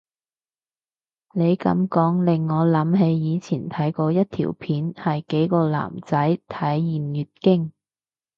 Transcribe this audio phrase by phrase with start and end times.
[1.35, 7.71] 你噉講令我諗起以前睇過一條片係幾個男仔體驗月經